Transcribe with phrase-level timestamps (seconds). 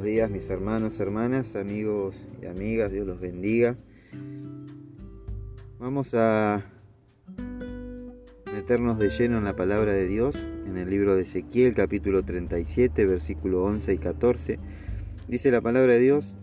[0.00, 3.76] mis hermanos, hermanas, amigos y amigas, Dios los bendiga.
[5.80, 6.64] Vamos a
[8.52, 10.36] meternos de lleno en la palabra de Dios,
[10.66, 14.58] en el libro de Ezequiel, capítulo 37, versículo 11 y 14.
[15.26, 16.36] Dice la palabra de Dios,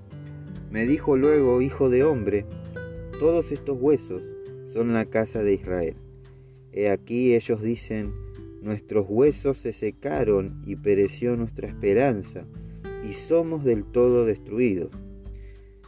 [0.70, 2.46] me dijo luego, hijo de hombre,
[3.22, 4.22] todos estos huesos
[4.74, 5.96] son la casa de Israel.
[6.74, 8.14] He aquí ellos dicen,
[8.62, 12.46] nuestros huesos se secaron y pereció nuestra esperanza
[13.10, 14.92] y somos del todo destruidos.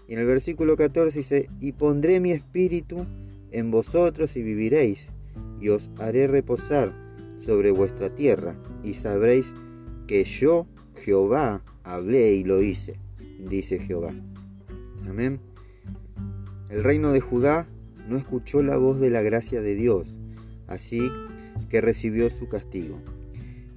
[0.08, 3.06] Y en el versículo 14 dice, y pondré mi espíritu
[3.52, 5.12] en vosotros y viviréis,
[5.60, 6.94] y os haré reposar
[7.44, 9.54] sobre vuestra tierra, y sabréis
[10.08, 13.00] que yo, Jehová, hablé y lo hice,
[13.50, 14.12] dice Jehová.
[15.08, 15.40] Amén.
[16.70, 17.68] El reino de Judá
[18.08, 20.16] no escuchó la voz de la gracia de Dios,
[20.68, 21.02] así
[21.70, 23.00] que recibió su castigo.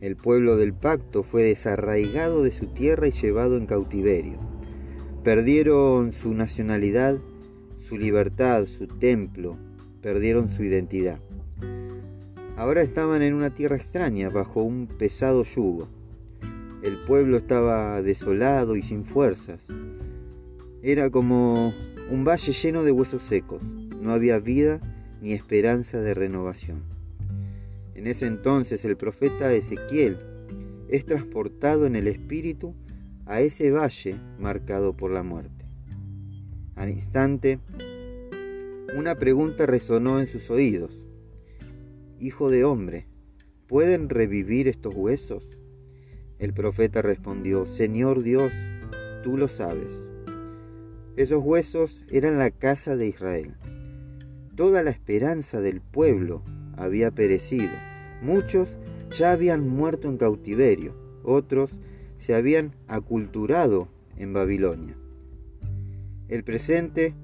[0.00, 4.38] El pueblo del pacto fue desarraigado de su tierra y llevado en cautiverio.
[5.22, 7.18] Perdieron su nacionalidad,
[7.76, 9.58] su libertad, su templo,
[10.00, 11.20] perdieron su identidad.
[12.56, 15.88] Ahora estaban en una tierra extraña, bajo un pesado yugo.
[16.82, 19.66] El pueblo estaba desolado y sin fuerzas.
[20.82, 21.74] Era como
[22.10, 23.62] un valle lleno de huesos secos.
[24.00, 24.80] No había vida
[25.20, 26.99] ni esperanza de renovación.
[27.94, 30.18] En ese entonces el profeta Ezequiel
[30.88, 32.74] es transportado en el espíritu
[33.26, 35.64] a ese valle marcado por la muerte.
[36.74, 37.60] Al instante,
[38.96, 40.90] una pregunta resonó en sus oídos.
[42.18, 43.06] Hijo de hombre,
[43.66, 45.58] ¿pueden revivir estos huesos?
[46.38, 48.52] El profeta respondió, Señor Dios,
[49.22, 50.08] tú lo sabes.
[51.16, 53.54] Esos huesos eran la casa de Israel.
[54.56, 56.42] Toda la esperanza del pueblo
[56.80, 57.70] había perecido
[58.22, 58.68] Muchos
[59.10, 61.70] ya habían muerto en cautiverio, otros
[62.18, 64.94] se habían aculturado en Babilonia.
[66.28, 67.14] El presente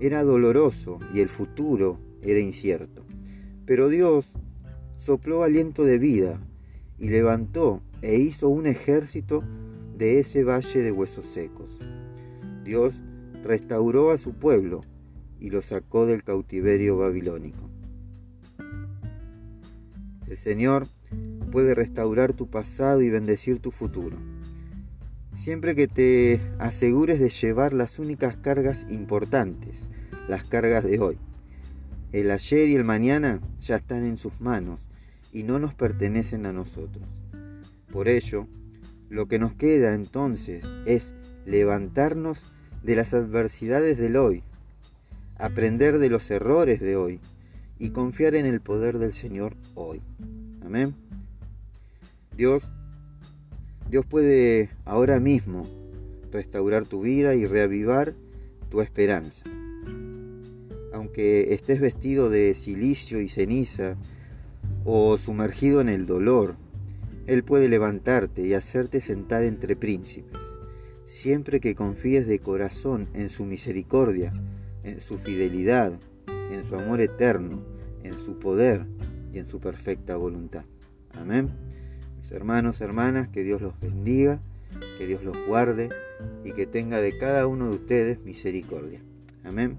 [0.00, 3.04] era doloroso y el futuro era incierto.
[3.64, 4.32] Pero Dios
[4.96, 6.40] sopló aliento de vida
[6.98, 9.44] y levantó e hizo un ejército
[9.96, 11.78] de ese valle de huesos secos.
[12.64, 13.00] Dios
[13.44, 14.80] restauró a su pueblo
[15.38, 17.70] y lo sacó del cautiverio babilónico.
[20.28, 20.88] El Señor
[21.50, 24.16] puede restaurar tu pasado y bendecir tu futuro.
[25.34, 29.80] Siempre que te asegures de llevar las únicas cargas importantes,
[30.28, 31.18] las cargas de hoy.
[32.12, 34.86] El ayer y el mañana ya están en sus manos
[35.32, 37.04] y no nos pertenecen a nosotros.
[37.90, 38.46] Por ello,
[39.08, 41.14] lo que nos queda entonces es
[41.46, 42.42] levantarnos
[42.82, 44.42] de las adversidades del hoy,
[45.36, 47.20] aprender de los errores de hoy
[47.82, 50.00] y confiar en el poder del Señor hoy.
[50.64, 50.94] Amén.
[52.36, 52.62] Dios,
[53.90, 55.66] Dios puede ahora mismo
[56.30, 58.14] restaurar tu vida y reavivar
[58.70, 59.46] tu esperanza.
[60.92, 63.96] Aunque estés vestido de silicio y ceniza
[64.84, 66.54] o sumergido en el dolor,
[67.26, 70.38] Él puede levantarte y hacerte sentar entre príncipes,
[71.04, 74.32] siempre que confíes de corazón en su misericordia,
[74.84, 75.98] en su fidelidad,
[76.54, 77.62] en su amor eterno,
[78.02, 78.86] en su poder
[79.32, 80.64] y en su perfecta voluntad.
[81.14, 81.50] Amén.
[82.18, 84.40] Mis hermanos, hermanas, que Dios los bendiga,
[84.98, 85.90] que Dios los guarde
[86.44, 89.00] y que tenga de cada uno de ustedes misericordia.
[89.44, 89.78] Amén.